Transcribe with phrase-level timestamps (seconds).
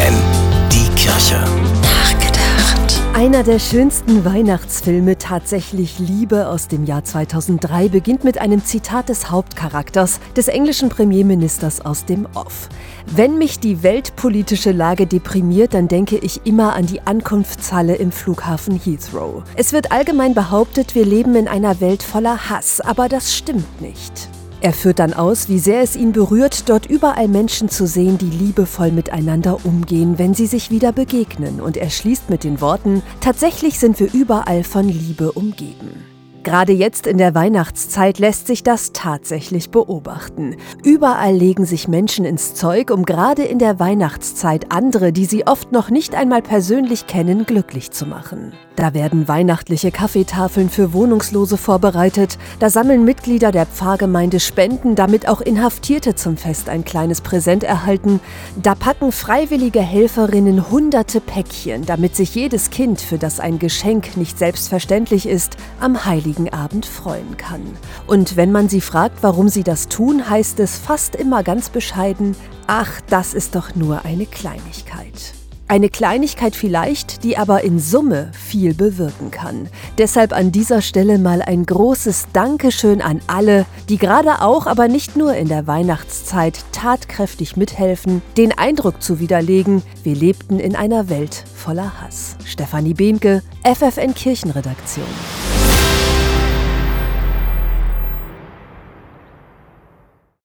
[0.00, 0.14] FFN,
[0.72, 1.44] die Kirche.
[1.82, 3.00] Nachgedacht.
[3.12, 9.30] Einer der schönsten Weihnachtsfilme, tatsächlich Liebe aus dem Jahr 2003, beginnt mit einem Zitat des
[9.30, 12.70] Hauptcharakters, des englischen Premierministers aus dem Off.
[13.06, 18.80] Wenn mich die weltpolitische Lage deprimiert, dann denke ich immer an die Ankunftshalle im Flughafen
[18.82, 19.42] Heathrow.
[19.56, 24.30] Es wird allgemein behauptet, wir leben in einer Welt voller Hass, aber das stimmt nicht.
[24.62, 28.28] Er führt dann aus, wie sehr es ihn berührt, dort überall Menschen zu sehen, die
[28.28, 31.60] liebevoll miteinander umgehen, wenn sie sich wieder begegnen.
[31.60, 36.09] Und er schließt mit den Worten, tatsächlich sind wir überall von Liebe umgeben.
[36.42, 40.56] Gerade jetzt in der Weihnachtszeit lässt sich das tatsächlich beobachten.
[40.82, 45.70] Überall legen sich Menschen ins Zeug, um gerade in der Weihnachtszeit andere, die sie oft
[45.70, 48.54] noch nicht einmal persönlich kennen, glücklich zu machen.
[48.74, 55.42] Da werden weihnachtliche Kaffeetafeln für Wohnungslose vorbereitet, da sammeln Mitglieder der Pfarrgemeinde Spenden, damit auch
[55.42, 58.20] Inhaftierte zum Fest ein kleines Präsent erhalten,
[58.62, 64.38] da packen freiwillige Helferinnen hunderte Päckchen, damit sich jedes Kind, für das ein Geschenk nicht
[64.38, 67.62] selbstverständlich ist, am Heiligen Abend freuen kann.
[68.06, 72.36] Und wenn man sie fragt, warum sie das tun, heißt es fast immer ganz bescheiden,
[72.66, 75.34] ach, das ist doch nur eine Kleinigkeit.
[75.70, 79.68] Eine Kleinigkeit vielleicht, die aber in Summe viel bewirken kann.
[79.98, 85.14] Deshalb an dieser Stelle mal ein großes Dankeschön an alle, die gerade auch, aber nicht
[85.14, 91.44] nur in der Weihnachtszeit tatkräftig mithelfen, den Eindruck zu widerlegen, wir lebten in einer Welt
[91.54, 92.34] voller Hass.
[92.44, 95.06] Stefanie Behnke, FFN Kirchenredaktion.